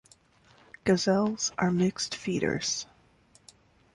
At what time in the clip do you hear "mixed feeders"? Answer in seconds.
1.69-2.87